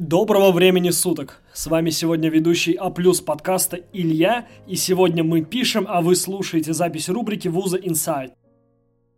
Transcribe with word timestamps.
Доброго 0.00 0.52
времени 0.52 0.90
суток! 0.90 1.42
С 1.52 1.66
вами 1.66 1.90
сегодня 1.90 2.30
ведущий 2.30 2.74
А 2.74 2.88
плюс 2.88 3.20
подкаста 3.20 3.80
Илья, 3.92 4.46
и 4.68 4.76
сегодня 4.76 5.24
мы 5.24 5.42
пишем, 5.42 5.86
а 5.88 6.02
вы 6.02 6.14
слушаете 6.14 6.72
запись 6.72 7.08
рубрики 7.08 7.48
Вуза 7.48 7.78
Inside. 7.78 8.30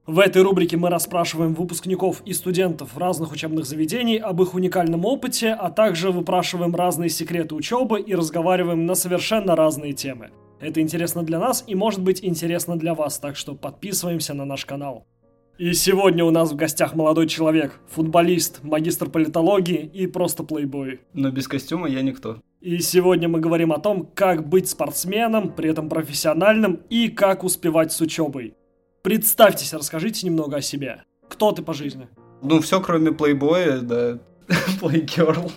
В 0.07 0.19
этой 0.19 0.41
рубрике 0.41 0.79
мы 0.79 0.89
расспрашиваем 0.89 1.53
выпускников 1.53 2.23
и 2.25 2.33
студентов 2.33 2.97
разных 2.97 3.31
учебных 3.31 3.67
заведений 3.67 4.17
об 4.17 4.41
их 4.41 4.55
уникальном 4.55 5.05
опыте, 5.05 5.51
а 5.51 5.71
также 5.71 6.11
выпрашиваем 6.13 6.75
разные 6.75 7.11
секреты 7.11 7.55
учебы 7.55 8.01
и 8.01 8.15
разговариваем 8.15 8.87
на 8.87 8.95
совершенно 8.95 9.55
разные 9.55 9.93
темы. 9.93 10.31
Это 10.61 10.81
интересно 10.81 11.23
для 11.23 11.39
нас 11.39 11.63
и 11.67 11.75
может 11.75 12.01
быть 12.01 12.25
интересно 12.25 12.79
для 12.79 12.95
вас, 12.95 13.19
так 13.19 13.37
что 13.37 13.55
подписываемся 13.55 14.33
на 14.33 14.47
наш 14.47 14.65
канал. 14.65 15.05
И 15.61 15.75
сегодня 15.75 16.25
у 16.25 16.31
нас 16.31 16.53
в 16.53 16.57
гостях 16.57 16.95
молодой 16.95 17.27
человек, 17.27 17.81
футболист, 17.87 18.61
магистр 18.63 19.11
политологии 19.11 19.91
и 19.93 20.07
просто 20.07 20.43
плейбой. 20.43 21.01
Но 21.13 21.31
без 21.31 21.49
костюма 21.49 21.87
я 21.87 22.01
никто. 22.01 22.41
И 22.63 22.79
сегодня 22.79 23.29
мы 23.29 23.41
говорим 23.41 23.71
о 23.71 23.79
том, 23.79 24.09
как 24.15 24.49
быть 24.49 24.71
спортсменом, 24.71 25.53
при 25.53 25.69
этом 25.69 25.91
профессиональным, 25.91 26.81
и 26.89 27.11
как 27.11 27.45
успевать 27.45 27.93
с 27.93 28.01
учебой. 28.01 28.55
Представьтесь, 29.03 29.75
расскажите 29.75 30.27
немного 30.27 30.57
о 30.57 30.63
себе. 30.63 31.03
Кто 31.29 31.53
ты 31.53 31.61
по 31.61 31.75
жизни? 31.75 32.09
Ну, 32.41 32.63
все 32.63 32.81
кроме 32.81 33.13
плейбоя, 33.13 33.81
да, 33.81 34.19
плейгерл. 34.81 35.53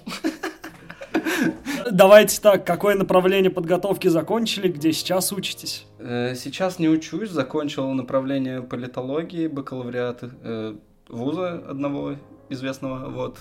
Давайте 1.93 2.41
так, 2.41 2.65
какое 2.65 2.95
направление 2.95 3.51
подготовки 3.51 4.07
закончили, 4.07 4.67
где 4.67 4.91
сейчас 4.93 5.31
учитесь? 5.31 5.85
Э, 5.99 6.33
сейчас 6.33 6.79
не 6.79 6.89
учусь, 6.89 7.29
закончил 7.29 7.91
направление 7.91 8.63
политологии, 8.63 9.45
бакалавриат 9.45 10.23
э, 10.23 10.75
вуза 11.07 11.63
одного 11.69 12.15
известного, 12.49 13.09
вот. 13.09 13.37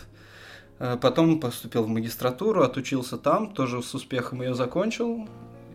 Э, 0.78 0.98
потом 1.00 1.40
поступил 1.40 1.84
в 1.84 1.88
магистратуру, 1.88 2.62
отучился 2.62 3.16
там, 3.16 3.54
тоже 3.54 3.82
с 3.82 3.94
успехом 3.94 4.42
ее 4.42 4.54
закончил. 4.54 5.26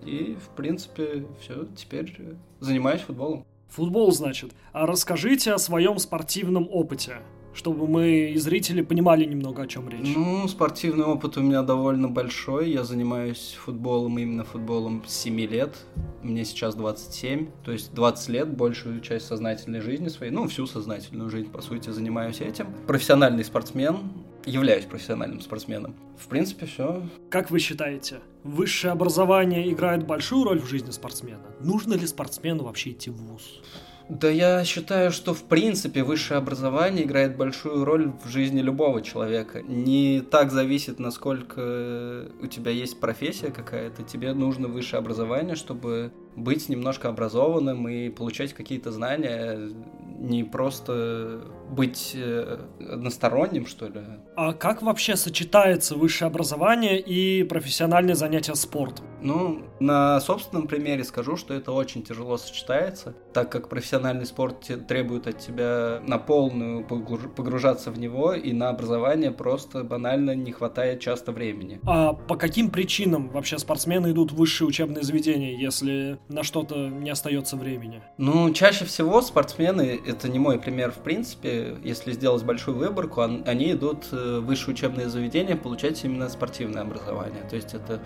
И, 0.05 0.37
в 0.39 0.55
принципе, 0.55 1.25
все, 1.41 1.65
теперь 1.75 2.15
занимаюсь 2.59 3.01
футболом. 3.01 3.43
Футбол, 3.69 4.11
значит. 4.11 4.51
А 4.71 4.85
расскажите 4.85 5.51
о 5.51 5.57
своем 5.57 5.97
спортивном 5.97 6.67
опыте 6.69 7.21
чтобы 7.57 7.87
мы 7.87 8.31
и 8.31 8.37
зрители 8.37 8.81
понимали 8.81 9.25
немного, 9.25 9.63
о 9.63 9.67
чем 9.67 9.89
речь? 9.89 10.15
Ну, 10.15 10.47
спортивный 10.47 11.05
опыт 11.05 11.37
у 11.37 11.41
меня 11.41 11.63
довольно 11.63 12.07
большой. 12.07 12.69
Я 12.69 12.83
занимаюсь 12.83 13.57
футболом, 13.59 14.19
именно 14.19 14.43
футболом 14.43 15.03
с 15.07 15.13
7 15.13 15.39
лет. 15.41 15.75
Мне 16.21 16.45
сейчас 16.45 16.75
27, 16.75 17.47
то 17.63 17.71
есть 17.71 17.93
20 17.93 18.29
лет, 18.29 18.55
большую 18.55 19.01
часть 19.01 19.25
сознательной 19.25 19.81
жизни 19.81 20.07
своей, 20.07 20.31
ну, 20.31 20.47
всю 20.47 20.67
сознательную 20.67 21.29
жизнь, 21.29 21.49
по 21.49 21.61
сути, 21.61 21.89
занимаюсь 21.89 22.41
этим. 22.41 22.67
Профессиональный 22.85 23.43
спортсмен, 23.43 23.97
являюсь 24.45 24.85
профессиональным 24.85 25.41
спортсменом. 25.41 25.95
В 26.17 26.27
принципе, 26.27 26.67
все. 26.67 27.03
Как 27.29 27.49
вы 27.49 27.59
считаете, 27.59 28.19
высшее 28.43 28.91
образование 28.91 29.71
играет 29.71 30.05
большую 30.05 30.43
роль 30.43 30.59
в 30.59 30.67
жизни 30.67 30.91
спортсмена? 30.91 31.45
Нужно 31.59 31.95
ли 31.95 32.05
спортсмену 32.05 32.63
вообще 32.63 32.91
идти 32.91 33.09
в 33.09 33.15
ВУЗ? 33.15 33.61
Да 34.09 34.29
я 34.29 34.63
считаю, 34.63 35.11
что 35.11 35.33
в 35.33 35.43
принципе 35.43 36.01
высшее 36.01 36.37
образование 36.37 37.03
играет 37.03 37.35
большую 37.35 37.83
роль 37.83 38.13
в 38.23 38.29
жизни 38.29 38.61
любого 38.61 39.01
человека. 39.01 39.61
Не 39.61 40.21
так 40.21 40.51
зависит, 40.51 40.97
насколько 40.97 42.29
у 42.41 42.47
тебя 42.47 42.71
есть 42.71 43.01
профессия 43.01 43.51
какая-то. 43.51 44.03
Тебе 44.03 44.33
нужно 44.33 44.69
высшее 44.69 44.99
образование, 44.99 45.55
чтобы 45.55 46.13
быть 46.37 46.69
немножко 46.69 47.09
образованным 47.09 47.89
и 47.89 48.09
получать 48.09 48.53
какие-то 48.53 48.91
знания, 48.93 49.71
не 50.19 50.43
просто 50.45 51.41
быть 51.69 52.13
э, 52.15 52.59
односторонним, 52.79 53.65
что 53.65 53.87
ли. 53.87 54.01
А 54.35 54.53
как 54.53 54.81
вообще 54.81 55.15
сочетается 55.15 55.95
высшее 55.95 56.27
образование 56.27 56.99
и 56.99 57.43
профессиональное 57.43 58.15
занятие 58.15 58.55
спортом? 58.55 59.05
Ну, 59.21 59.63
на 59.79 60.19
собственном 60.19 60.67
примере 60.67 61.03
скажу, 61.03 61.37
что 61.37 61.53
это 61.53 61.71
очень 61.71 62.03
тяжело 62.03 62.37
сочетается, 62.37 63.15
так 63.33 63.51
как 63.51 63.69
профессиональный 63.69 64.25
спорт 64.25 64.69
требует 64.87 65.27
от 65.27 65.39
тебя 65.39 66.01
на 66.05 66.17
полную 66.17 66.85
погружаться 66.85 67.91
в 67.91 67.99
него, 67.99 68.33
и 68.33 68.53
на 68.53 68.69
образование 68.69 69.31
просто 69.31 69.83
банально 69.83 70.35
не 70.35 70.51
хватает 70.51 70.99
часто 70.99 71.31
времени. 71.31 71.79
А 71.85 72.13
по 72.13 72.35
каким 72.35 72.69
причинам 72.69 73.29
вообще 73.29 73.57
спортсмены 73.57 74.11
идут 74.11 74.31
в 74.31 74.35
высшие 74.35 74.67
учебные 74.67 75.03
заведения, 75.03 75.57
если 75.57 76.19
на 76.29 76.43
что-то 76.43 76.87
не 76.87 77.09
остается 77.09 77.57
времени? 77.57 78.01
Ну, 78.17 78.53
чаще 78.53 78.85
всего 78.85 79.21
спортсмены, 79.21 79.99
это 80.05 80.29
не 80.29 80.39
мой 80.39 80.59
пример 80.59 80.91
в 80.91 81.03
принципе, 81.03 81.56
если 81.83 82.11
сделать 82.11 82.43
большую 82.43 82.77
выборку, 82.77 83.21
они 83.21 83.71
идут 83.71 84.07
э, 84.11 84.39
в 84.39 84.45
высшее 84.45 84.73
учебное 84.73 85.07
заведение 85.09 85.55
получать 85.55 86.03
именно 86.03 86.29
спортивное 86.29 86.81
образование. 86.81 87.43
То 87.49 87.55
есть 87.55 87.73
это, 87.73 88.01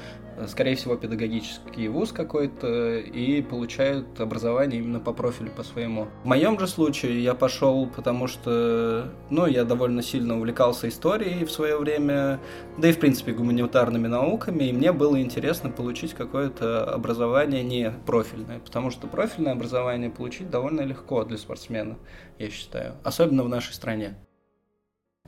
скорее 0.48 0.76
всего, 0.76 0.96
педагогический 0.96 1.88
вуз 1.88 2.12
какой-то 2.12 2.98
и 2.98 3.42
получают 3.42 4.20
образование 4.20 4.82
именно 4.82 5.00
по 5.00 5.14
профилю, 5.14 5.52
по 5.52 5.64
своему. 5.64 6.08
В 6.24 6.28
моем 6.28 6.60
же 6.60 6.68
случае 6.68 7.24
я 7.24 7.34
пошел, 7.34 7.88
потому 7.88 8.28
что, 8.28 9.12
ну, 9.30 9.46
я 9.46 9.64
довольно 9.64 10.02
сильно 10.02 10.38
увлекался 10.38 10.88
историей 10.90 11.46
в 11.46 11.52
свое 11.52 11.78
время, 11.78 12.40
да 12.78 12.90
и, 12.90 12.92
в 12.92 13.00
принципе, 13.00 13.34
гуманитарными 13.34 14.08
науками, 14.08 14.66
и 14.66 14.74
мне 14.74 14.92
было 14.92 15.22
интересно 15.22 15.70
получить 15.70 16.14
какое-то 16.14 16.84
образование 16.86 17.64
не 17.64 17.92
профильное, 18.06 18.60
потому 18.60 18.92
что 18.92 19.08
профильное 19.08 19.54
образование 19.54 20.10
получить 20.10 20.50
довольно 20.50 20.82
легко 20.82 21.24
для 21.24 21.38
спортсмена, 21.38 21.98
я 22.40 22.50
считаю, 22.50 22.96
особенно 23.04 23.44
в 23.44 23.50
нашей 23.50 23.74
стране. 23.74 24.16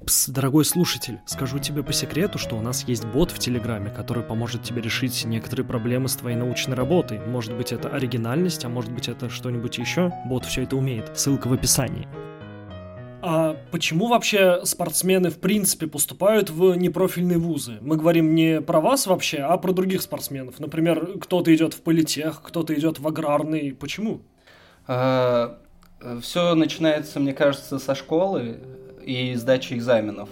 Пс, 0.06 0.28
дорогой 0.28 0.66
слушатель, 0.66 1.22
скажу 1.26 1.60
тебе 1.60 1.82
по 1.82 1.94
секрету, 1.94 2.38
что 2.38 2.58
у 2.58 2.62
нас 2.62 2.84
есть 2.88 3.06
бот 3.06 3.32
в 3.32 3.40
Телеграме, 3.40 3.90
который 3.90 4.22
поможет 4.22 4.64
тебе 4.64 4.82
решить 4.82 5.24
некоторые 5.24 5.66
проблемы 5.66 6.10
с 6.10 6.16
твоей 6.16 6.36
научной 6.36 6.76
работой. 6.76 7.20
Может 7.26 7.56
быть, 7.56 7.72
это 7.72 7.88
оригинальность, 7.88 8.66
а 8.66 8.70
может 8.70 8.92
быть, 8.92 9.08
это 9.08 9.30
что-нибудь 9.30 9.78
еще. 9.78 10.12
Бот 10.26 10.44
все 10.46 10.64
это 10.64 10.76
умеет. 10.76 11.18
Ссылка 11.18 11.48
в 11.48 11.54
описании. 11.54 12.08
А 13.22 13.56
почему 13.72 14.08
вообще 14.08 14.66
спортсмены 14.66 15.30
в 15.30 15.40
принципе 15.40 15.88
поступают 15.88 16.50
в 16.50 16.76
непрофильные 16.76 17.38
вузы? 17.38 17.78
Мы 17.80 17.96
говорим 17.96 18.36
не 18.36 18.60
про 18.60 18.82
вас 18.82 19.08
вообще, 19.08 19.38
а 19.38 19.56
про 19.58 19.72
других 19.72 20.02
спортсменов. 20.02 20.60
Например, 20.60 21.18
кто-то 21.22 21.56
идет 21.56 21.74
в 21.74 21.82
политех, 21.82 22.42
кто-то 22.44 22.74
идет 22.74 23.00
в 23.00 23.08
аграрный. 23.08 23.74
Почему? 23.74 24.24
А, 24.86 25.60
все 26.22 26.56
начинается, 26.56 27.22
мне 27.22 27.34
кажется, 27.34 27.80
со 27.80 27.96
школы 27.96 28.60
и 29.06 29.36
сдачи 29.36 29.74
экзаменов. 29.74 30.30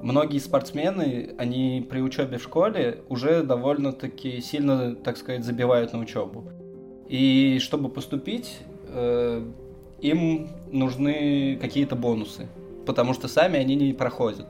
Многие 0.00 0.38
спортсмены, 0.38 1.34
они 1.38 1.84
при 1.88 2.00
учебе 2.00 2.38
в 2.38 2.42
школе 2.42 3.02
уже 3.08 3.42
довольно-таки 3.42 4.40
сильно, 4.40 4.94
так 4.94 5.16
сказать, 5.16 5.44
забивают 5.44 5.92
на 5.92 5.98
учебу. 5.98 6.44
И 7.08 7.58
чтобы 7.60 7.88
поступить, 7.88 8.58
э, 8.88 9.44
им 10.00 10.48
нужны 10.70 11.58
какие-то 11.60 11.96
бонусы, 11.96 12.46
потому 12.86 13.12
что 13.12 13.26
сами 13.26 13.58
они 13.58 13.74
не 13.74 13.92
проходят. 13.92 14.46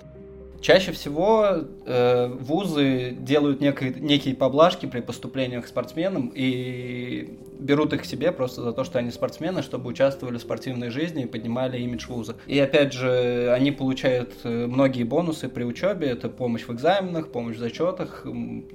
Чаще 0.60 0.91
всего 0.92 1.64
э, 1.86 2.26
вузы 2.26 3.16
делают 3.19 3.60
некие, 3.60 3.94
некие 3.94 4.34
поблажки 4.34 4.86
при 4.86 5.00
поступлениях 5.00 5.64
к 5.64 5.69
спортсменам 5.69 6.32
и 6.34 7.38
берут 7.58 7.92
их 7.92 8.02
к 8.02 8.04
себе 8.04 8.32
просто 8.32 8.62
за 8.62 8.72
то, 8.72 8.82
что 8.82 8.98
они 8.98 9.10
спортсмены, 9.10 9.62
чтобы 9.62 9.88
участвовали 9.88 10.38
в 10.38 10.41
спортивной 10.41 10.91
жизни 10.91 11.24
и 11.24 11.26
поднимали 11.26 11.78
имидж 11.78 12.06
вуза. 12.08 12.36
И 12.47 12.58
опять 12.58 12.92
же, 12.92 13.52
они 13.52 13.70
получают 13.70 14.34
э, 14.42 14.66
многие 14.66 15.04
бонусы 15.04 15.48
при 15.48 15.62
учебе. 15.62 16.08
Это 16.08 16.28
помощь 16.28 16.66
в 16.66 16.72
экзаменах, 16.72 17.28
помощь 17.28 17.56
в 17.56 17.60
зачетах, 17.60 18.26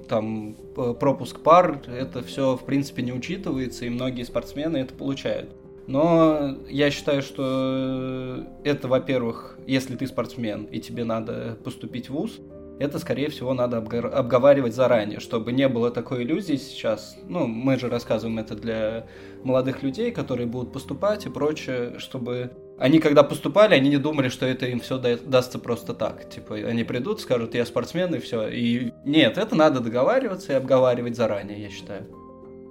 там 0.08 0.56
э, 0.76 0.94
пропуск 0.98 1.40
пар. 1.40 1.82
Это 1.86 2.22
все, 2.22 2.56
в 2.56 2.64
принципе, 2.64 3.02
не 3.02 3.12
учитывается, 3.12 3.84
и 3.84 3.90
многие 3.90 4.22
спортсмены 4.22 4.78
это 4.78 4.94
получают. 4.94 5.50
Но 5.86 6.56
я 6.68 6.90
считаю, 6.90 7.22
что 7.22 8.44
это, 8.64 8.88
во-первых, 8.88 9.58
если 9.66 9.96
ты 9.96 10.06
спортсмен 10.06 10.64
и 10.64 10.80
тебе 10.80 11.04
надо 11.04 11.58
поступить 11.62 12.08
в 12.08 12.14
ВУЗ, 12.14 12.40
это, 12.78 12.98
скорее 12.98 13.30
всего, 13.30 13.54
надо 13.54 13.78
обговаривать 13.78 14.74
заранее, 14.74 15.20
чтобы 15.20 15.52
не 15.52 15.68
было 15.68 15.90
такой 15.90 16.24
иллюзии 16.24 16.56
сейчас. 16.56 17.16
Ну, 17.28 17.46
мы 17.46 17.78
же 17.78 17.88
рассказываем 17.88 18.38
это 18.38 18.56
для 18.56 19.06
молодых 19.44 19.82
людей, 19.82 20.10
которые 20.10 20.46
будут 20.46 20.72
поступать 20.72 21.26
и 21.26 21.30
прочее, 21.30 21.98
чтобы 21.98 22.50
они, 22.76 22.98
когда 22.98 23.22
поступали, 23.22 23.74
они 23.74 23.90
не 23.90 23.98
думали, 23.98 24.28
что 24.28 24.46
это 24.46 24.66
им 24.66 24.80
все 24.80 24.98
дастся 24.98 25.60
просто 25.60 25.94
так. 25.94 26.28
Типа, 26.28 26.56
они 26.56 26.82
придут, 26.82 27.20
скажут, 27.20 27.54
я 27.54 27.64
спортсмен, 27.64 28.12
и 28.14 28.18
все. 28.18 28.48
И 28.48 28.92
нет, 29.04 29.38
это 29.38 29.54
надо 29.54 29.78
договариваться 29.78 30.52
и 30.52 30.56
обговаривать 30.56 31.14
заранее, 31.14 31.62
я 31.62 31.70
считаю. 31.70 32.06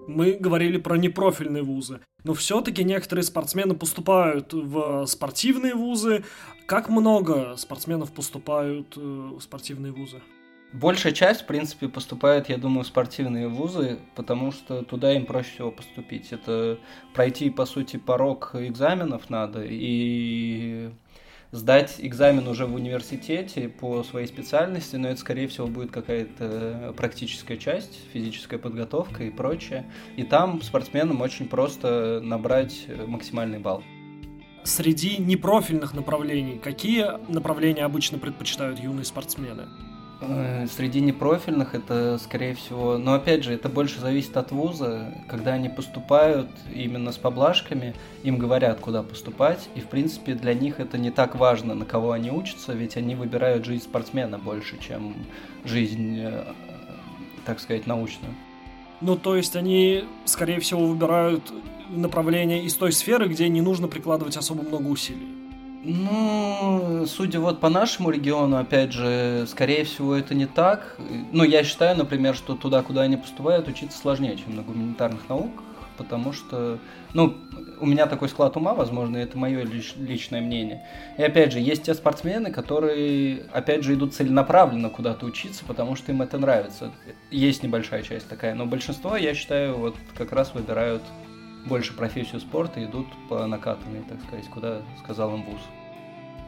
Мы 0.07 0.33
говорили 0.33 0.77
про 0.77 0.97
непрофильные 0.97 1.63
вузы, 1.63 2.01
но 2.23 2.33
все-таки 2.33 2.83
некоторые 2.83 3.23
спортсмены 3.23 3.73
поступают 3.73 4.53
в 4.53 5.05
спортивные 5.05 5.75
вузы. 5.75 6.23
Как 6.65 6.89
много 6.89 7.55
спортсменов 7.57 8.11
поступают 8.11 8.97
э, 8.97 8.99
в 8.99 9.39
спортивные 9.41 9.91
вузы? 9.91 10.21
Большая 10.73 11.13
часть, 11.13 11.41
в 11.41 11.45
принципе, 11.45 11.87
поступает, 11.87 12.49
я 12.49 12.57
думаю, 12.57 12.83
в 12.83 12.87
спортивные 12.87 13.47
вузы, 13.47 13.99
потому 14.15 14.51
что 14.51 14.83
туда 14.83 15.13
им 15.13 15.25
проще 15.25 15.51
всего 15.51 15.71
поступить. 15.71 16.33
Это 16.33 16.79
пройти, 17.13 17.51
по 17.51 17.65
сути, 17.65 17.97
порог 17.97 18.55
экзаменов 18.55 19.29
надо, 19.29 19.63
и 19.63 20.89
сдать 21.53 21.97
экзамен 21.99 22.47
уже 22.47 22.65
в 22.65 22.73
университете 22.73 23.69
по 23.69 24.03
своей 24.03 24.27
специальности, 24.27 24.95
но 24.95 25.07
это, 25.07 25.19
скорее 25.19 25.47
всего, 25.47 25.67
будет 25.67 25.91
какая-то 25.91 26.93
практическая 26.97 27.57
часть, 27.57 27.99
физическая 28.11 28.59
подготовка 28.59 29.23
и 29.23 29.29
прочее. 29.29 29.85
И 30.17 30.23
там 30.23 30.61
спортсменам 30.63 31.21
очень 31.21 31.47
просто 31.47 32.19
набрать 32.21 32.87
максимальный 33.07 33.59
балл. 33.59 33.83
Среди 34.63 35.17
непрофильных 35.17 35.93
направлений 35.93 36.57
какие 36.57 37.05
направления 37.31 37.85
обычно 37.85 38.17
предпочитают 38.17 38.79
юные 38.79 39.05
спортсмены? 39.05 39.67
Э, 40.27 40.67
среди 40.67 41.01
непрофильных 41.01 41.75
это, 41.75 42.17
скорее 42.17 42.55
всего, 42.55 42.97
но 42.97 43.13
опять 43.13 43.43
же, 43.43 43.53
это 43.53 43.69
больше 43.69 43.99
зависит 43.99 44.35
от 44.37 44.51
вуза. 44.51 45.13
Когда 45.27 45.53
они 45.53 45.69
поступают 45.69 46.49
именно 46.73 47.11
с 47.11 47.17
поблажками, 47.17 47.93
им 48.23 48.37
говорят, 48.37 48.79
куда 48.79 49.03
поступать, 49.03 49.69
и, 49.75 49.81
в 49.81 49.87
принципе, 49.87 50.33
для 50.33 50.53
них 50.53 50.79
это 50.79 50.97
не 50.97 51.11
так 51.11 51.35
важно, 51.35 51.75
на 51.75 51.85
кого 51.85 52.11
они 52.11 52.31
учатся, 52.31 52.73
ведь 52.73 52.97
они 52.97 53.15
выбирают 53.15 53.65
жизнь 53.65 53.83
спортсмена 53.83 54.39
больше, 54.39 54.77
чем 54.79 55.15
жизнь, 55.65 56.19
э, 56.19 56.45
так 57.45 57.59
сказать, 57.59 57.87
научную. 57.87 58.33
Ну, 59.01 59.17
то 59.17 59.35
есть 59.35 59.55
они, 59.55 60.05
скорее 60.25 60.59
всего, 60.59 60.87
выбирают 60.87 61.51
направление 61.89 62.63
из 62.63 62.73
той 62.75 62.91
сферы, 62.91 63.27
где 63.27 63.49
не 63.49 63.61
нужно 63.61 63.87
прикладывать 63.87 64.37
особо 64.37 64.63
много 64.63 64.87
усилий. 64.87 65.42
Ну, 65.85 67.05
судя 67.07 67.41
вот 67.41 67.59
по 67.59 67.67
нашему 67.67 68.09
региону, 68.09 68.57
опять 68.57 68.93
же, 68.93 69.45
скорее 69.47 69.83
всего, 69.83 70.15
это 70.15 70.33
не 70.33 70.45
так. 70.45 70.95
Ну, 71.33 71.43
я 71.43 71.65
считаю, 71.65 71.97
например, 71.97 72.35
что 72.35 72.55
туда, 72.55 72.81
куда 72.83 73.01
они 73.01 73.17
поступают, 73.17 73.67
учиться 73.67 73.97
сложнее, 73.97 74.37
чем 74.37 74.55
на 74.55 74.61
гуманитарных 74.61 75.27
науках, 75.27 75.61
потому 75.97 76.31
что, 76.31 76.79
ну, 77.13 77.35
у 77.81 77.85
меня 77.85 78.05
такой 78.05 78.29
склад 78.29 78.55
ума, 78.55 78.73
возможно, 78.73 79.17
это 79.17 79.37
мое 79.37 79.65
лич- 79.65 79.97
личное 79.97 80.39
мнение. 80.39 80.87
И 81.17 81.23
опять 81.23 81.51
же, 81.51 81.59
есть 81.59 81.83
те 81.83 81.93
спортсмены, 81.93 82.49
которые, 82.49 83.43
опять 83.51 83.83
же, 83.83 83.95
идут 83.95 84.13
целенаправленно 84.13 84.89
куда-то 84.89 85.25
учиться, 85.25 85.65
потому 85.67 85.97
что 85.97 86.13
им 86.13 86.21
это 86.21 86.37
нравится. 86.37 86.93
Есть 87.29 87.61
небольшая 87.61 88.03
часть 88.03 88.29
такая, 88.29 88.55
но 88.55 88.65
большинство, 88.65 89.17
я 89.17 89.33
считаю, 89.33 89.75
вот 89.75 89.97
как 90.17 90.31
раз 90.31 90.53
выбирают 90.53 91.03
больше 91.65 91.93
профессию 91.93 92.41
спорта 92.41 92.83
идут 92.83 93.07
по 93.29 93.45
накатанной, 93.45 94.01
так 94.01 94.21
сказать, 94.23 94.47
куда 94.49 94.81
сказал 95.03 95.35
им 95.35 95.43
вуз. 95.43 95.61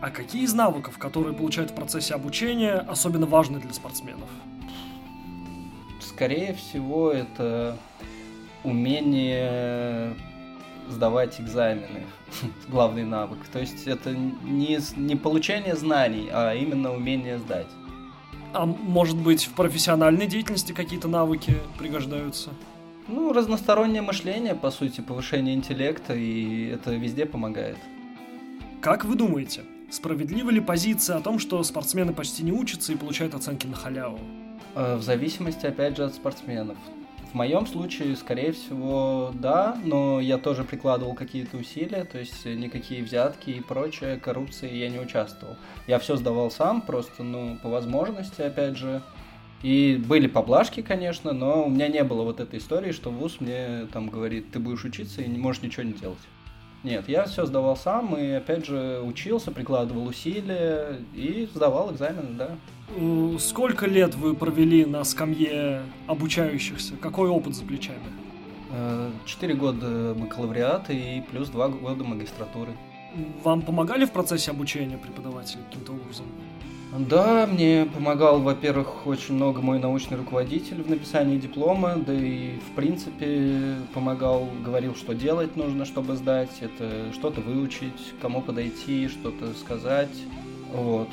А 0.02 0.10
какие 0.10 0.44
из 0.44 0.54
навыков, 0.54 0.98
которые 0.98 1.34
получают 1.34 1.72
в 1.72 1.76
процессе 1.76 2.14
обучения, 2.14 2.74
особенно 2.74 3.26
важны 3.26 3.60
для 3.60 3.74
спортсменов? 3.74 4.30
Скорее 6.02 6.54
всего, 6.54 7.12
это 7.12 7.78
умение 8.64 10.16
сдавать 10.90 11.40
экзамены, 11.40 12.06
главный 12.68 13.04
навык. 13.04 13.40
То 13.52 13.60
есть 13.60 13.88
это 13.88 14.12
не, 14.12 14.80
не 14.98 15.16
получение 15.16 15.76
знаний, 15.76 16.30
а 16.32 16.54
именно 16.54 16.94
умение 16.94 17.40
сдать. 17.40 17.68
А 18.54 18.66
может 18.66 19.18
быть 19.18 19.46
в 19.46 19.54
профессиональной 19.54 20.28
деятельности 20.28 20.72
какие-то 20.72 21.08
навыки 21.08 21.58
пригождаются? 21.78 22.52
Ну, 23.07 23.34
разностороннее 23.34 24.02
мышление, 24.02 24.56
по 24.56 24.72
сути, 24.72 25.02
повышение 25.02 25.54
интеллекта, 25.54 26.16
и 26.16 26.69
это 26.69 26.92
везде 26.96 27.28
помогает. 27.28 27.78
Как 28.81 29.06
вы 29.06 29.16
думаете, 29.16 29.62
справедлива 29.92 30.50
ли 30.50 30.60
позиция 30.60 31.18
о 31.18 31.22
том, 31.22 31.38
что 31.38 31.62
спортсмены 31.63 32.13
почти 32.13 32.44
не 32.44 32.52
учатся 32.52 32.94
и 32.94 32.96
получают 32.96 33.36
оценки 33.36 33.68
на 33.68 33.75
халяву? 33.75 34.19
Э, 34.74 34.96
в 34.96 35.04
зависимости, 35.04 35.68
опять 35.68 35.98
же, 35.98 36.06
от 36.06 36.16
спортсменов. 36.16 36.78
В 37.31 37.36
моем 37.36 37.68
случае, 37.68 38.16
скорее 38.16 38.54
всего, 38.54 39.31
да, 39.34 39.78
но 39.84 40.19
я 40.19 40.38
тоже 40.38 40.63
прикладывал 40.63 41.13
какие-то 41.13 41.57
усилия, 41.57 42.06
то 42.06 42.18
есть 42.18 42.46
никакие 42.46 43.04
взятки 43.04 43.50
и 43.52 43.60
прочее, 43.60 44.18
коррупции 44.18 44.74
я 44.74 44.90
не 44.90 45.00
участвовал. 45.00 45.57
Я 45.86 46.00
все 46.00 46.16
сдавал 46.16 46.50
сам, 46.50 46.81
просто, 46.81 47.24
ну, 47.24 47.57
по 47.62 47.69
возможности, 47.69 48.42
опять 48.42 48.78
же, 48.78 49.02
и 49.63 50.02
были 50.07 50.28
поблажки, 50.28 50.81
конечно, 50.81 51.31
но 51.31 51.66
у 51.66 51.69
меня 51.69 51.88
не 51.88 52.04
было 52.04 52.24
вот 52.24 52.40
этой 52.40 52.60
истории, 52.60 52.92
что 52.92 53.10
вуз 53.10 53.38
мне 53.40 53.88
там 53.92 54.10
говорит, 54.10 54.52
ты 54.52 54.60
будешь 54.60 54.86
учиться 54.86 55.22
и 55.22 55.28
не 55.28 55.38
можешь 55.38 55.63
ничего 55.63 55.84
не 55.84 55.94
делать. 55.94 56.19
Нет, 56.84 57.10
я 57.10 57.25
все 57.25 57.48
сдавал 57.48 57.75
сам 57.75 58.16
и 58.16 58.30
опять 58.30 58.68
же 58.68 59.02
учился, 59.04 59.52
прикладывал 59.52 60.06
усилия 60.06 61.00
и 61.16 61.50
сдавал 61.52 61.92
экзамены, 61.92 62.38
да. 62.38 62.50
Э, 62.96 63.38
сколько 63.40 63.88
лет 63.88 64.13
вы 64.13 64.36
провели 64.36 64.86
на 64.86 65.04
скамье 65.04 65.81
обучающихся? 66.06 66.96
Какой 66.98 67.30
опыт 67.30 67.56
за 67.56 67.66
плечами? 67.66 68.06
Э, 68.72 69.10
четыре 69.25 69.56
года 69.56 70.13
бакалавриата 70.13 70.94
и 70.94 71.22
плюс 71.22 71.50
два 71.50 71.69
года 71.69 72.04
магистратуры. 72.04 72.74
Вам 73.44 73.62
помогали 73.62 74.06
в 74.06 74.12
процессе 74.12 74.52
обучения 74.52 74.98
преподаватели 74.98 75.60
каким-то 75.70 75.94
образом? 75.94 76.26
Да, 76.98 77.46
мне 77.46 77.86
помогал, 77.94 78.40
во-первых, 78.40 79.06
очень 79.06 79.36
много 79.36 79.62
мой 79.62 79.80
научный 79.80 80.18
руководитель 80.18 80.82
в 80.82 80.90
написании 80.90 81.38
диплома, 81.38 81.96
да 81.96 82.14
и, 82.14 82.58
в 82.60 82.76
принципе, 82.76 83.76
помогал, 83.94 84.48
говорил, 84.64 84.96
что 84.96 85.14
делать 85.14 85.58
нужно, 85.58 85.84
чтобы 85.84 86.16
сдать, 86.16 86.52
это 86.62 87.12
что-то 87.12 87.42
выучить, 87.42 88.14
кому 88.22 88.42
подойти, 88.42 89.10
что-то 89.10 89.54
сказать. 89.54 90.16
Вот. 90.72 91.10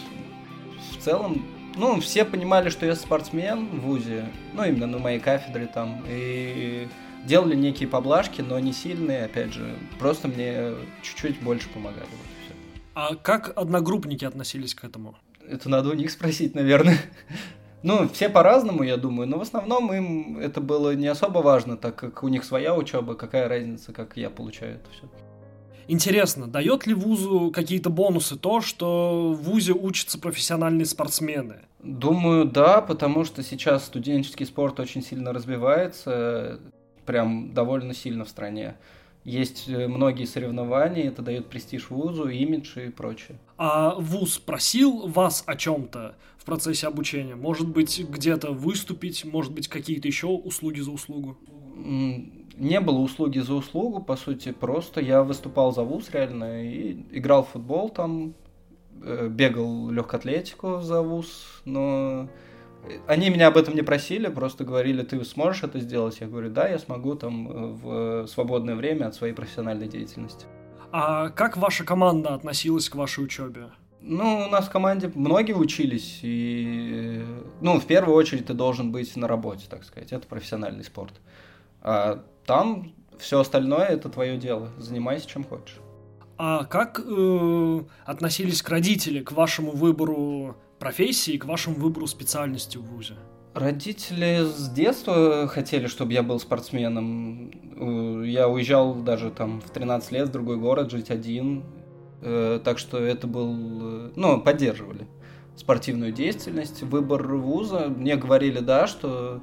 В 0.92 1.02
целом, 1.02 1.42
ну, 1.74 2.00
все 2.00 2.24
понимали, 2.24 2.68
что 2.68 2.86
я 2.86 2.94
спортсмен 2.94 3.66
в 3.66 3.80
ВУЗе, 3.80 4.26
ну, 4.52 4.64
именно 4.64 4.86
на 4.86 4.98
моей 4.98 5.18
кафедре 5.18 5.66
там, 5.66 6.00
и 6.08 6.86
делали 7.24 7.54
некие 7.54 7.88
поблажки, 7.88 8.40
но 8.40 8.58
не 8.58 8.72
сильные, 8.72 9.24
опять 9.24 9.52
же, 9.52 9.74
просто 9.98 10.28
мне 10.28 10.72
чуть-чуть 11.02 11.40
больше 11.40 11.68
помогали. 11.68 12.06
Вот, 12.10 12.56
а 12.94 13.14
как 13.14 13.52
одногруппники 13.56 14.24
относились 14.24 14.74
к 14.74 14.84
этому? 14.84 15.16
Это 15.48 15.68
надо 15.68 15.90
у 15.90 15.94
них 15.94 16.10
спросить, 16.10 16.54
наверное. 16.54 16.98
Ну, 17.82 18.08
все 18.08 18.28
по-разному, 18.28 18.84
я 18.84 18.96
думаю, 18.96 19.28
но 19.28 19.38
в 19.38 19.42
основном 19.42 19.92
им 19.92 20.38
это 20.38 20.60
было 20.60 20.94
не 20.94 21.08
особо 21.08 21.38
важно, 21.38 21.76
так 21.76 21.96
как 21.96 22.22
у 22.22 22.28
них 22.28 22.44
своя 22.44 22.76
учеба, 22.76 23.14
какая 23.14 23.48
разница, 23.48 23.92
как 23.92 24.16
я 24.16 24.30
получаю 24.30 24.76
это 24.76 24.90
все. 24.92 25.10
Интересно, 25.88 26.46
дает 26.46 26.86
ли 26.86 26.94
вузу 26.94 27.50
какие-то 27.52 27.90
бонусы 27.90 28.36
то, 28.36 28.60
что 28.60 29.32
в 29.32 29.42
вузе 29.42 29.72
учатся 29.72 30.20
профессиональные 30.20 30.86
спортсмены? 30.86 31.62
Думаю, 31.82 32.44
да, 32.44 32.80
потому 32.80 33.24
что 33.24 33.42
сейчас 33.42 33.86
студенческий 33.86 34.46
спорт 34.46 34.78
очень 34.78 35.02
сильно 35.02 35.32
развивается, 35.32 36.60
прям 37.04 37.52
довольно 37.52 37.94
сильно 37.94 38.24
в 38.24 38.28
стране. 38.28 38.76
Есть 39.24 39.68
э, 39.68 39.86
многие 39.86 40.24
соревнования, 40.24 41.08
это 41.08 41.22
дает 41.22 41.46
престиж 41.46 41.90
вузу, 41.90 42.28
имидж 42.28 42.78
и 42.78 42.90
прочее. 42.90 43.38
А 43.56 43.94
вуз 43.94 44.38
просил 44.38 45.06
вас 45.06 45.44
о 45.46 45.54
чем-то 45.54 46.16
в 46.38 46.44
процессе 46.44 46.88
обучения? 46.88 47.36
Может 47.36 47.68
быть, 47.68 48.04
где-то 48.08 48.50
выступить, 48.50 49.24
может 49.24 49.52
быть, 49.52 49.68
какие-то 49.68 50.08
еще 50.08 50.26
услуги 50.26 50.80
за 50.80 50.90
услугу? 50.90 51.38
Не 51.76 52.80
было 52.80 52.98
услуги 52.98 53.38
за 53.38 53.54
услугу, 53.54 54.02
по 54.02 54.16
сути, 54.16 54.50
просто 54.50 55.00
я 55.00 55.22
выступал 55.22 55.72
за 55.72 55.82
вуз 55.82 56.10
реально 56.10 56.64
и 56.64 56.96
играл 57.12 57.44
в 57.44 57.50
футбол 57.50 57.90
там, 57.90 58.34
э, 59.02 59.28
бегал 59.28 59.90
легкоатлетику 59.90 60.80
за 60.80 61.00
вуз, 61.00 61.62
но 61.64 62.28
они 63.06 63.30
меня 63.30 63.48
об 63.48 63.56
этом 63.56 63.74
не 63.74 63.82
просили, 63.82 64.28
просто 64.28 64.64
говорили, 64.64 65.02
ты 65.02 65.24
сможешь 65.24 65.62
это 65.62 65.80
сделать? 65.80 66.18
Я 66.20 66.26
говорю, 66.26 66.50
да, 66.50 66.68
я 66.68 66.78
смогу 66.78 67.14
там 67.14 67.48
э, 67.48 67.72
в 67.72 68.26
свободное 68.26 68.74
время 68.74 69.06
от 69.06 69.14
своей 69.14 69.32
профессиональной 69.32 69.88
деятельности. 69.88 70.46
А 70.90 71.30
как 71.30 71.56
ваша 71.56 71.84
команда 71.84 72.34
относилась 72.34 72.88
к 72.88 72.94
вашей 72.96 73.24
учебе? 73.24 73.70
Ну, 74.00 74.46
у 74.46 74.50
нас 74.50 74.66
в 74.66 74.70
команде 74.70 75.10
многие 75.14 75.54
учились, 75.54 76.18
и, 76.22 77.24
ну, 77.60 77.78
в 77.78 77.86
первую 77.86 78.16
очередь 78.16 78.46
ты 78.46 78.52
должен 78.52 78.90
быть 78.90 79.14
на 79.16 79.28
работе, 79.28 79.66
так 79.70 79.84
сказать, 79.84 80.12
это 80.12 80.26
профессиональный 80.26 80.82
спорт. 80.82 81.14
А 81.82 82.24
там 82.44 82.92
все 83.18 83.38
остальное 83.38 83.86
это 83.86 84.08
твое 84.08 84.36
дело, 84.36 84.70
занимайся 84.76 85.28
чем 85.28 85.44
хочешь. 85.44 85.78
А 86.44 86.64
как 86.64 87.00
э, 87.06 87.80
относились 88.04 88.62
к 88.62 88.68
родители 88.68 89.20
к 89.20 89.30
вашему 89.30 89.70
выбору 89.70 90.56
профессии, 90.80 91.36
к 91.36 91.44
вашему 91.44 91.76
выбору 91.76 92.08
специальности 92.08 92.78
в 92.78 92.82
ВУЗе? 92.82 93.14
Родители 93.54 94.44
с 94.44 94.68
детства 94.68 95.46
хотели, 95.46 95.86
чтобы 95.86 96.12
я 96.12 96.24
был 96.24 96.40
спортсменом. 96.40 97.52
Э, 97.76 98.24
я 98.26 98.48
уезжал 98.48 98.96
даже 98.96 99.30
там 99.30 99.60
в 99.60 99.70
13 99.70 100.10
лет 100.10 100.30
в 100.30 100.32
другой 100.32 100.56
город 100.56 100.90
жить 100.90 101.12
один. 101.12 101.62
Э, 102.22 102.58
так 102.64 102.80
что 102.80 102.98
это 102.98 103.28
был... 103.28 104.08
Э, 104.08 104.10
ну, 104.16 104.40
поддерживали 104.40 105.06
спортивную 105.54 106.10
деятельность. 106.10 106.82
Выбор 106.82 107.24
вуза. 107.36 107.86
Мне 107.86 108.16
говорили, 108.16 108.58
да, 108.58 108.88
что 108.88 109.40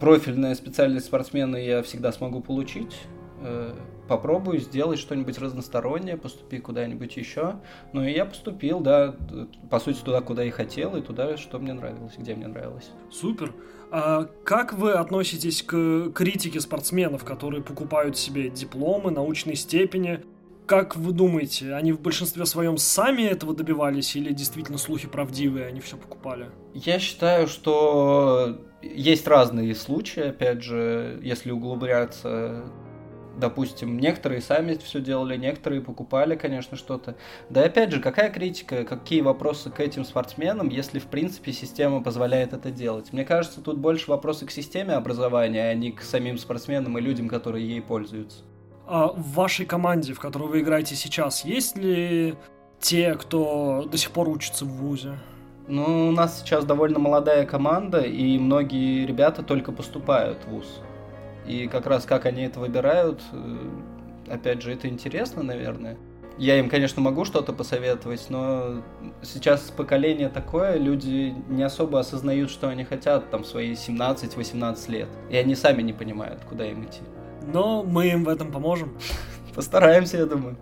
профильная 0.00 0.56
специальность 0.56 1.06
спортсмена 1.06 1.54
я 1.54 1.84
всегда 1.84 2.10
смогу 2.10 2.40
получить 2.40 2.96
попробуй 4.10 4.58
сделать 4.58 4.98
что-нибудь 4.98 5.38
разностороннее, 5.38 6.16
поступи 6.16 6.58
куда-нибудь 6.58 7.16
еще. 7.16 7.60
Ну 7.92 8.02
и 8.02 8.10
я 8.10 8.24
поступил, 8.24 8.80
да, 8.80 9.14
по 9.70 9.78
сути, 9.78 10.00
туда, 10.02 10.20
куда 10.20 10.44
и 10.44 10.50
хотел, 10.50 10.96
и 10.96 11.00
туда, 11.00 11.36
что 11.36 11.60
мне 11.60 11.72
нравилось, 11.72 12.14
где 12.18 12.34
мне 12.34 12.48
нравилось. 12.48 12.90
Супер. 13.12 13.54
А 13.92 14.24
как 14.44 14.72
вы 14.72 14.94
относитесь 14.94 15.62
к 15.62 16.10
критике 16.12 16.60
спортсменов, 16.60 17.24
которые 17.24 17.62
покупают 17.62 18.16
себе 18.18 18.50
дипломы, 18.50 19.12
научные 19.12 19.54
степени? 19.54 20.24
как 20.66 20.94
вы 20.94 21.12
думаете, 21.12 21.74
они 21.74 21.90
в 21.90 22.00
большинстве 22.00 22.46
своем 22.46 22.76
сами 22.76 23.22
этого 23.22 23.56
добивались 23.56 24.14
или 24.14 24.32
действительно 24.32 24.78
слухи 24.78 25.08
правдивые, 25.08 25.66
они 25.66 25.80
все 25.80 25.96
покупали? 25.96 26.48
Я 26.74 27.00
считаю, 27.00 27.48
что 27.48 28.56
есть 28.80 29.26
разные 29.26 29.74
случаи, 29.74 30.28
опять 30.28 30.62
же, 30.62 31.18
если 31.24 31.50
углубляться 31.50 32.70
допустим, 33.36 33.98
некоторые 33.98 34.40
сами 34.40 34.74
все 34.74 35.00
делали, 35.00 35.36
некоторые 35.36 35.80
покупали, 35.80 36.36
конечно, 36.36 36.76
что-то. 36.76 37.16
Да 37.48 37.62
и 37.62 37.66
опять 37.66 37.92
же, 37.92 38.00
какая 38.00 38.30
критика, 38.30 38.84
какие 38.84 39.20
вопросы 39.20 39.70
к 39.70 39.80
этим 39.80 40.04
спортсменам, 40.04 40.68
если, 40.68 40.98
в 40.98 41.06
принципе, 41.06 41.52
система 41.52 42.02
позволяет 42.02 42.52
это 42.52 42.70
делать? 42.70 43.12
Мне 43.12 43.24
кажется, 43.24 43.60
тут 43.60 43.78
больше 43.78 44.10
вопросы 44.10 44.46
к 44.46 44.50
системе 44.50 44.94
образования, 44.94 45.70
а 45.70 45.74
не 45.74 45.92
к 45.92 46.02
самим 46.02 46.38
спортсменам 46.38 46.98
и 46.98 47.00
людям, 47.00 47.28
которые 47.28 47.66
ей 47.66 47.80
пользуются. 47.80 48.40
А 48.86 49.08
в 49.08 49.34
вашей 49.34 49.66
команде, 49.66 50.14
в 50.14 50.20
которой 50.20 50.48
вы 50.48 50.60
играете 50.60 50.96
сейчас, 50.96 51.44
есть 51.44 51.76
ли 51.76 52.34
те, 52.80 53.14
кто 53.14 53.84
до 53.90 53.96
сих 53.96 54.10
пор 54.10 54.28
учится 54.28 54.64
в 54.64 54.68
ВУЗе? 54.68 55.18
Ну, 55.68 56.08
у 56.08 56.10
нас 56.10 56.40
сейчас 56.40 56.64
довольно 56.64 56.98
молодая 56.98 57.46
команда, 57.46 58.00
и 58.00 58.36
многие 58.38 59.06
ребята 59.06 59.44
только 59.44 59.70
поступают 59.70 60.38
в 60.44 60.50
ВУЗ. 60.50 60.80
И 61.46 61.66
как 61.66 61.86
раз 61.86 62.04
как 62.04 62.26
они 62.26 62.42
это 62.42 62.60
выбирают, 62.60 63.20
э, 63.32 63.56
опять 64.28 64.62
же, 64.62 64.72
это 64.72 64.88
интересно, 64.88 65.42
наверное. 65.42 65.96
Я 66.38 66.58
им, 66.58 66.70
конечно, 66.70 67.02
могу 67.02 67.26
что-то 67.26 67.52
посоветовать, 67.52 68.26
но 68.30 68.82
сейчас 69.22 69.60
поколение 69.76 70.30
такое, 70.30 70.78
люди 70.78 71.34
не 71.48 71.62
особо 71.62 72.00
осознают, 72.00 72.50
что 72.50 72.68
они 72.68 72.84
хотят 72.84 73.30
там 73.30 73.44
свои 73.44 73.74
17-18 73.74 74.90
лет. 74.90 75.08
И 75.28 75.36
они 75.36 75.54
сами 75.54 75.82
не 75.82 75.92
понимают, 75.92 76.40
куда 76.48 76.64
им 76.64 76.84
идти. 76.84 77.00
Но 77.52 77.82
мы 77.82 78.08
им 78.08 78.24
в 78.24 78.28
этом 78.28 78.52
поможем. 78.52 78.96
Постараемся, 79.54 80.16
я 80.16 80.26
думаю. 80.26 80.56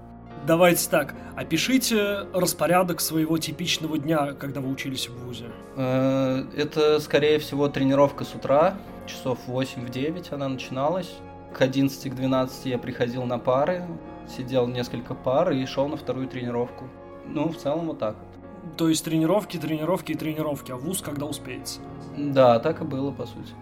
Давайте 0.47 0.89
так, 0.89 1.15
опишите 1.37 2.27
распорядок 2.33 3.01
своего 3.01 3.39
типичного 3.39 3.99
дня, 3.99 4.33
когда 4.33 4.61
вы 4.61 4.71
учились 4.71 5.09
в 5.09 5.17
ВУЗе. 5.25 5.47
Э, 5.77 6.45
это, 6.57 7.01
скорее 7.01 7.39
всего, 7.39 7.69
тренировка 7.69 8.25
с 8.25 8.35
утра, 8.35 8.79
часов 9.09 9.39
8-9 9.49 10.33
она 10.33 10.49
начиналась. 10.49 11.17
К 11.53 11.63
11 11.63 12.13
к 12.13 12.15
12 12.15 12.67
я 12.67 12.79
приходил 12.79 13.25
на 13.25 13.39
пары, 13.39 13.85
сидел 14.29 14.67
несколько 14.67 15.15
пар 15.15 15.51
и 15.51 15.65
шел 15.67 15.89
на 15.89 15.97
вторую 15.97 16.29
тренировку. 16.29 16.85
Ну, 17.27 17.49
в 17.49 17.57
целом 17.57 17.87
вот 17.87 17.99
так 17.99 18.17
вот. 18.17 18.77
То 18.77 18.89
есть 18.89 19.05
тренировки, 19.05 19.57
тренировки 19.57 20.13
и 20.13 20.15
тренировки, 20.15 20.73
а 20.73 20.77
вуз 20.77 21.01
когда 21.01 21.27
успеется? 21.27 21.81
Да, 22.17 22.59
так 22.61 22.81
и 22.81 22.85
было, 22.85 23.11
по 23.11 23.27
сути. 23.27 23.53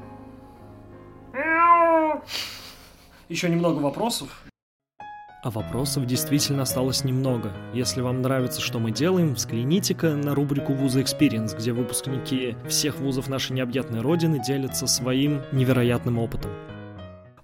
Еще 3.28 3.48
немного 3.48 3.78
вопросов. 3.78 4.44
А 5.46 5.50
вопросов 5.50 6.06
действительно 6.06 6.62
осталось 6.62 7.04
немного. 7.04 7.52
Если 7.72 8.00
вам 8.00 8.20
нравится, 8.20 8.60
что 8.60 8.80
мы 8.80 8.90
делаем, 8.90 9.34
взгляните-ка 9.34 10.16
на 10.16 10.34
рубрику 10.34 10.72
Вуза 10.72 11.00
Experience, 11.00 11.56
где 11.56 11.72
выпускники 11.72 12.56
всех 12.68 12.98
вузов 12.98 13.28
нашей 13.28 13.52
необъятной 13.52 14.00
родины 14.00 14.42
делятся 14.44 14.88
своим 14.88 15.42
невероятным 15.52 16.18
опытом. 16.18 16.50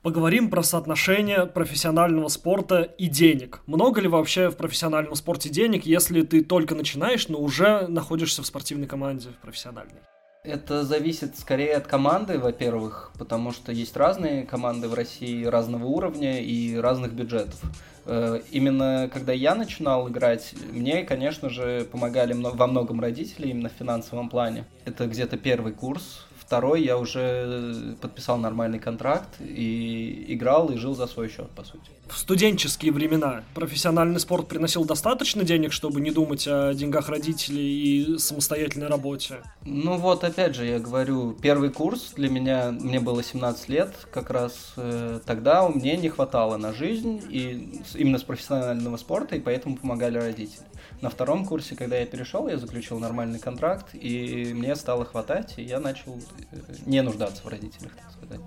Поговорим 0.03 0.51
про 0.51 0.65
соотношение 0.65 1.47
профессионального 1.47 2.27
спорта 2.27 2.81
и 2.83 3.07
денег. 3.07 3.63
Много 3.67 4.01
ли 4.01 4.09
вообще 4.09 4.51
в 4.51 4.57
профессиональном 4.57 5.15
спорте 5.15 5.49
денег, 5.49 5.87
если 5.87 6.23
ты 6.23 6.43
только 6.43 6.75
начинаешь, 6.75 7.29
но 7.29 7.39
уже 7.39 7.87
находишься 7.87 8.43
в 8.43 8.47
спортивной 8.47 8.89
команде 8.89 9.29
профессиональной? 9.41 10.01
Это 10.45 10.83
зависит 10.85 11.39
скорее 11.39 11.77
от 11.77 11.87
команды, 11.87 12.37
во-первых, 12.37 13.13
потому 13.17 13.53
что 13.53 13.71
есть 13.71 13.97
разные 13.97 14.43
команды 14.43 14.89
в 14.89 14.95
России 14.95 15.45
разного 15.45 15.85
уровня 15.87 16.41
и 16.41 16.75
разных 16.75 17.13
бюджетов. 17.13 17.61
Э, 18.07 18.41
именно 18.51 19.09
когда 19.13 19.33
я 19.33 19.55
начинал 19.55 20.09
играть, 20.09 20.53
мне, 20.73 21.05
конечно 21.05 21.49
же, 21.49 21.87
помогали 21.93 22.33
во 22.33 22.67
многом 22.67 23.01
родители 23.01 23.51
именно 23.51 23.69
в 23.69 23.79
финансовом 23.79 24.29
плане. 24.29 24.65
Это 24.85 25.07
где-то 25.07 25.37
первый 25.37 25.73
курс, 25.75 26.27
второй 26.53 26.85
я 26.85 26.99
уже 26.99 27.97
подписал 28.03 28.37
нормальный 28.37 28.79
контракт 28.79 29.41
и 29.41 30.27
играл 30.29 30.69
и 30.69 30.77
жил 30.77 30.95
за 30.95 31.07
свой 31.07 31.31
счет, 31.31 31.49
по 31.53 31.65
сути. 31.65 31.91
В 32.09 32.19
студенческие 32.19 32.93
времена 32.93 33.43
профессиональный 33.55 34.21
спорт 34.21 34.49
приносил 34.49 34.85
достаточно 34.85 35.45
денег, 35.45 35.73
чтобы 35.73 36.03
не 36.03 36.11
думать 36.11 36.47
о 36.47 36.75
деньгах 36.75 37.09
родителей 37.09 37.65
и 37.65 38.19
самостоятельной 38.19 38.89
работе? 38.89 39.37
Ну 39.65 39.97
вот, 39.97 40.25
опять 40.25 40.55
же, 40.55 40.67
я 40.67 40.79
говорю, 40.79 41.33
первый 41.33 41.71
курс 41.71 42.13
для 42.17 42.29
меня, 42.29 42.71
мне 42.71 43.01
было 43.01 43.23
17 43.23 43.71
лет, 43.71 43.95
как 44.13 44.29
раз 44.29 44.75
э, 44.77 45.21
тогда 45.25 45.67
мне 45.67 45.97
не 45.97 46.11
хватало 46.11 46.59
на 46.59 46.75
жизнь, 46.75 47.23
и 47.31 47.81
именно 47.95 48.19
с 48.19 48.25
профессионального 48.25 48.99
спорта, 48.99 49.37
и 49.37 49.41
поэтому 49.41 49.79
помогали 49.79 50.19
родители. 50.19 50.67
На 51.03 51.11
втором 51.11 51.45
курсе, 51.45 51.75
когда 51.75 51.97
я 51.97 52.07
перешел, 52.07 52.47
я 52.47 52.57
заключил 52.59 53.01
нормальный 53.01 53.41
контракт, 53.41 53.89
и 53.93 54.53
мне 54.55 54.77
стало 54.77 55.05
хватать, 55.05 55.55
и 55.57 55.63
я 55.63 55.81
начал 55.81 56.17
э, 56.53 56.57
не 56.87 57.03
нуждаться 57.03 57.43
в 57.43 57.49
родителях, 57.49 57.91
так 57.97 58.13
сказать. 58.13 58.41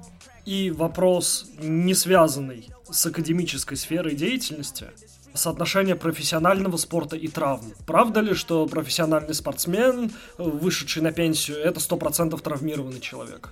И 0.45 0.71
вопрос, 0.71 1.51
не 1.59 1.93
связанный 1.93 2.69
с 2.89 3.05
академической 3.05 3.75
сферой 3.75 4.15
деятельности, 4.15 4.87
соотношение 5.33 5.97
профессионального 5.97 6.77
спорта 6.77 7.17
и 7.17 7.27
травм. 7.27 7.73
Правда 7.85 8.21
ли, 8.21 8.33
что 8.33 8.65
профессиональный 8.67 9.33
спортсмен, 9.33 10.13
вышедший 10.37 11.03
на 11.03 11.11
пенсию, 11.11 11.57
это 11.57 11.81
100% 11.81 12.39
травмированный 12.41 13.01
человек? 13.01 13.49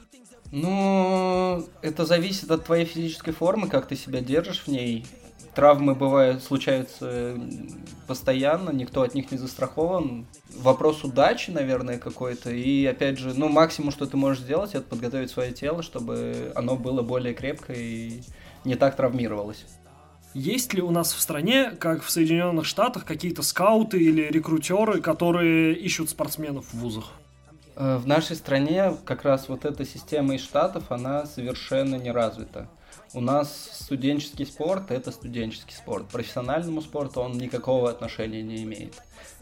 Ну, 0.54 1.68
это 1.82 2.06
зависит 2.06 2.50
от 2.52 2.64
твоей 2.64 2.86
физической 2.86 3.34
формы, 3.34 3.68
как 3.68 3.88
ты 3.88 3.98
себя 3.98 4.22
держишь 4.22 4.62
в 4.62 4.68
ней. 4.70 5.06
Травмы 5.56 5.94
бывают, 5.94 6.44
случаются 6.44 7.40
постоянно, 8.08 8.72
никто 8.72 9.04
от 9.04 9.14
них 9.14 9.32
не 9.32 9.38
застрахован. 9.38 10.26
Вопрос 10.58 11.04
удачи, 11.04 11.52
наверное, 11.52 12.00
какой-то. 12.00 12.50
И 12.50 12.86
опять 12.86 13.20
же, 13.20 13.34
ну, 13.36 13.50
максимум, 13.50 13.92
что 13.92 14.08
ты 14.08 14.18
можешь 14.18 14.44
сделать, 14.44 14.74
это 14.74 14.84
подготовить 14.84 15.30
свое 15.30 15.52
тело, 15.52 15.84
чтобы 15.84 16.52
оно 16.56 16.76
было 16.76 17.04
более 17.04 17.36
крепкое 17.36 17.78
и 17.78 18.22
не 18.66 18.76
так 18.76 18.96
травмировалось. 18.96 19.66
Есть 20.34 20.74
ли 20.74 20.82
у 20.82 20.90
нас 20.90 21.14
в 21.14 21.22
стране, 21.22 21.72
как 21.72 22.02
в 22.02 22.10
Соединенных 22.10 22.66
Штатах, 22.66 23.06
какие-то 23.06 23.44
скауты 23.44 24.00
или 24.00 24.24
рекрутеры, 24.24 25.00
которые 25.00 25.76
ищут 25.76 26.10
спортсменов 26.10 26.66
в 26.66 26.80
вузах? 26.80 27.12
Э, 27.76 27.98
в 27.98 28.08
нашей 28.08 28.36
стране 28.36 28.96
как 29.06 29.24
раз 29.24 29.48
вот 29.48 29.66
эта 29.66 29.86
система 29.86 30.36
из 30.36 30.42
штатов, 30.42 30.86
она 30.90 31.28
совершенно 31.28 31.96
не 31.96 32.12
развита. 32.12 32.68
У 33.16 33.22
нас 33.22 33.70
студенческий 33.74 34.46
спорт– 34.46 34.84
это 34.90 35.12
студенческий 35.12 35.76
спорт. 35.76 36.08
Профессиональному 36.08 36.82
спорту 36.82 37.22
он 37.22 37.38
никакого 37.38 37.92
отношения 37.92 38.42
не 38.42 38.64
имеет. 38.64 38.96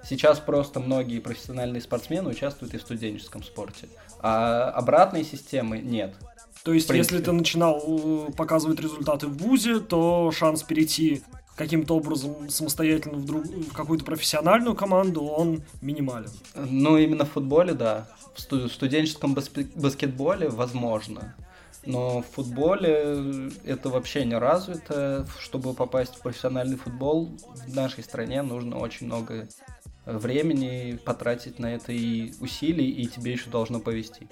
Сейчас 0.03 0.39
просто 0.39 0.81
многие 0.81 1.19
профессиональные 1.19 1.81
спортсмены 1.81 2.31
участвуют 2.31 2.73
и 2.73 2.77
в 2.77 2.81
студенческом 2.81 3.43
спорте. 3.43 3.87
А 4.19 4.71
обратной 4.71 5.23
системы 5.23 5.79
нет. 5.79 6.13
То 6.63 6.73
есть, 6.73 6.89
если 6.89 7.19
ты 7.19 7.31
начинал 7.31 7.81
э, 7.87 8.31
показывать 8.33 8.79
результаты 8.81 9.27
в 9.27 9.37
ВУЗе, 9.37 9.79
то 9.79 10.31
шанс 10.31 10.63
перейти 10.63 11.23
каким-то 11.55 11.95
образом 11.95 12.49
самостоятельно 12.49 13.17
в, 13.17 13.25
друг, 13.25 13.45
в 13.45 13.73
какую-то 13.73 14.03
профессиональную 14.03 14.75
команду, 14.75 15.23
он 15.23 15.63
минимален. 15.81 16.29
Ну, 16.55 16.97
именно 16.97 17.25
в 17.25 17.31
футболе, 17.31 17.73
да. 17.73 18.07
В 18.35 18.67
студенческом 18.67 19.33
баскетболе 19.33 20.49
возможно. 20.49 21.35
Но 21.85 22.21
в 22.21 22.25
футболе 22.27 23.49
это 23.63 23.89
вообще 23.89 24.25
не 24.25 24.37
развито. 24.37 25.27
Чтобы 25.39 25.73
попасть 25.73 26.15
в 26.15 26.21
профессиональный 26.21 26.77
футбол 26.77 27.37
в 27.67 27.75
нашей 27.75 28.03
стране 28.03 28.41
нужно 28.41 28.77
очень 28.77 29.07
много 29.07 29.47
времени 30.05 30.99
потратить 31.05 31.59
на 31.59 31.73
это 31.73 31.91
и 31.91 32.33
усилий, 32.39 32.89
и 32.89 33.05
тебе 33.05 33.33
еще 33.33 33.49
должно 33.49 33.79
повести. 33.79 34.27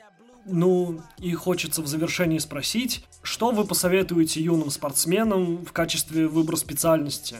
Ну, 0.46 1.02
и 1.20 1.34
хочется 1.34 1.82
в 1.82 1.88
завершении 1.88 2.40
спросить, 2.40 3.06
что 3.22 3.52
вы 3.52 3.66
посоветуете 3.66 4.42
юным 4.42 4.72
спортсменам 4.72 5.64
в 5.64 5.72
качестве 5.74 6.28
выбора 6.28 6.56
специальности? 6.56 7.38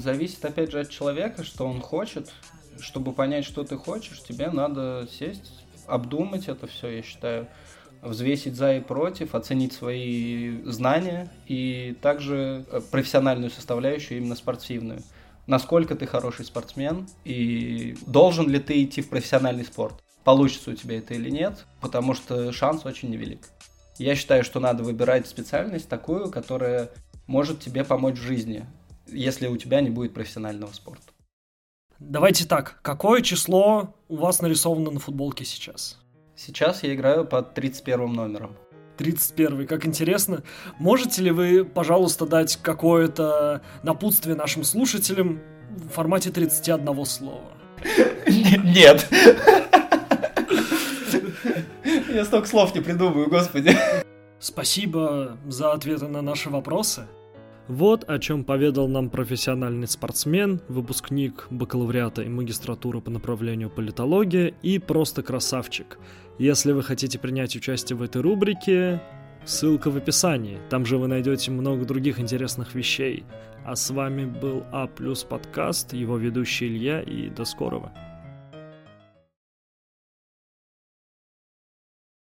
Зависит, 0.00 0.44
опять 0.44 0.70
же, 0.70 0.80
от 0.80 0.88
человека, 0.88 1.44
что 1.44 1.66
он 1.66 1.80
хочет. 1.80 2.32
Чтобы 2.80 3.12
понять, 3.12 3.44
что 3.44 3.64
ты 3.64 3.76
хочешь, 3.76 4.22
тебе 4.22 4.50
надо 4.50 5.08
сесть, 5.10 5.50
обдумать 5.86 6.48
это 6.48 6.66
все, 6.66 6.88
я 6.88 7.02
считаю 7.02 7.48
взвесить 8.06 8.54
за 8.54 8.76
и 8.76 8.80
против, 8.80 9.34
оценить 9.34 9.72
свои 9.72 10.62
знания 10.64 11.30
и 11.46 11.96
также 12.00 12.64
э, 12.70 12.80
профессиональную 12.90 13.50
составляющую, 13.50 14.18
именно 14.18 14.34
спортивную. 14.34 15.02
Насколько 15.46 15.94
ты 15.94 16.06
хороший 16.06 16.44
спортсмен 16.44 17.06
и 17.24 17.96
должен 18.06 18.48
ли 18.48 18.58
ты 18.58 18.82
идти 18.82 19.00
в 19.02 19.08
профессиональный 19.08 19.64
спорт. 19.64 20.02
Получится 20.24 20.72
у 20.72 20.74
тебя 20.74 20.98
это 20.98 21.14
или 21.14 21.30
нет, 21.30 21.66
потому 21.80 22.14
что 22.14 22.52
шанс 22.52 22.84
очень 22.84 23.10
невелик. 23.10 23.48
Я 23.98 24.16
считаю, 24.16 24.42
что 24.44 24.58
надо 24.60 24.82
выбирать 24.82 25.26
специальность 25.26 25.88
такую, 25.88 26.30
которая 26.30 26.90
может 27.26 27.60
тебе 27.60 27.84
помочь 27.84 28.18
в 28.18 28.22
жизни, 28.22 28.66
если 29.06 29.46
у 29.46 29.56
тебя 29.56 29.80
не 29.80 29.90
будет 29.90 30.14
профессионального 30.14 30.72
спорта. 30.72 31.12
Давайте 31.98 32.44
так, 32.44 32.78
какое 32.82 33.22
число 33.22 33.94
у 34.08 34.16
вас 34.16 34.42
нарисовано 34.42 34.90
на 34.90 35.00
футболке 35.00 35.44
сейчас? 35.44 35.98
Сейчас 36.36 36.82
я 36.82 36.94
играю 36.94 37.24
под 37.24 37.54
31 37.54 38.12
номером. 38.12 38.56
31 38.98 39.66
как 39.66 39.86
интересно. 39.86 40.42
Можете 40.78 41.22
ли 41.22 41.30
вы, 41.30 41.64
пожалуйста, 41.64 42.26
дать 42.26 42.56
какое-то 42.56 43.62
напутствие 43.82 44.36
нашим 44.36 44.62
слушателям 44.62 45.40
в 45.70 45.88
формате 45.88 46.30
31 46.30 47.06
слова? 47.06 47.52
Нет. 48.26 49.08
Я 52.12 52.24
столько 52.26 52.46
слов 52.48 52.74
не 52.74 52.82
придумаю, 52.82 53.30
господи. 53.30 53.74
Спасибо 54.38 55.38
за 55.46 55.72
ответы 55.72 56.06
на 56.06 56.20
наши 56.20 56.50
вопросы. 56.50 57.06
Вот 57.68 58.08
о 58.08 58.20
чем 58.20 58.44
поведал 58.44 58.86
нам 58.86 59.10
профессиональный 59.10 59.88
спортсмен, 59.88 60.60
выпускник 60.68 61.48
бакалавриата 61.50 62.22
и 62.22 62.28
магистратуры 62.28 63.00
по 63.00 63.10
направлению 63.10 63.70
политология 63.70 64.54
и 64.62 64.78
просто 64.78 65.24
красавчик. 65.24 65.98
Если 66.38 66.70
вы 66.70 66.84
хотите 66.84 67.18
принять 67.18 67.56
участие 67.56 67.96
в 67.96 68.02
этой 68.02 68.22
рубрике, 68.22 69.02
ссылка 69.44 69.90
в 69.90 69.96
описании. 69.96 70.58
Там 70.70 70.86
же 70.86 70.96
вы 70.96 71.08
найдете 71.08 71.50
много 71.50 71.84
других 71.84 72.20
интересных 72.20 72.74
вещей. 72.74 73.24
А 73.64 73.74
с 73.74 73.90
вами 73.90 74.26
был 74.26 74.64
А 74.70 74.88
подкаст, 75.28 75.92
его 75.92 76.16
ведущий 76.18 76.68
Илья, 76.68 77.00
и 77.00 77.28
до 77.30 77.44
скорого. 77.44 77.92